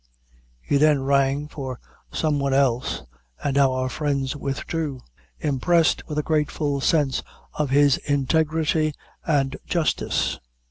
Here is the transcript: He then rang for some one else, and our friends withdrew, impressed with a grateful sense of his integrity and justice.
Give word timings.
He 0.63 0.77
then 0.77 1.03
rang 1.03 1.47
for 1.47 1.79
some 2.11 2.39
one 2.39 2.55
else, 2.55 3.03
and 3.43 3.55
our 3.55 3.87
friends 3.87 4.35
withdrew, 4.35 5.01
impressed 5.39 6.01
with 6.07 6.17
a 6.17 6.23
grateful 6.23 6.81
sense 6.81 7.21
of 7.53 7.69
his 7.69 7.97
integrity 7.97 8.95
and 9.27 9.55
justice. 9.67 10.39